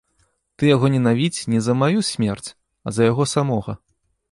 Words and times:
Ты 0.61 0.71
яго 0.75 0.89
ненавідзь 0.93 1.43
не 1.55 1.59
за 1.67 1.73
маю 1.83 1.99
смерць, 2.11 2.49
а 2.85 2.97
за 2.99 3.13
яго 3.13 3.31
самога. 3.37 3.79